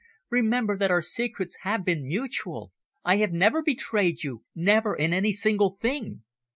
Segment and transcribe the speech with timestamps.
[0.31, 2.71] "Remember that our secrets have been mutual.
[3.05, 6.23] I have never betrayed you never in any single thing."